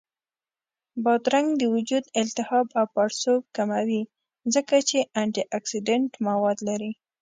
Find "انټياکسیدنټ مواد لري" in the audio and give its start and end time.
5.21-6.91